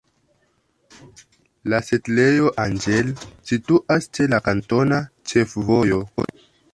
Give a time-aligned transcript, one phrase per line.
[1.73, 3.11] La setlejo Angel
[3.51, 4.99] situas ĉe la kantona
[5.33, 6.01] ĉefvojo.